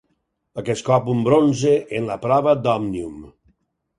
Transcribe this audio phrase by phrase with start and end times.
[0.61, 3.21] Aquest cop un bronze en la prova d'Òmnium.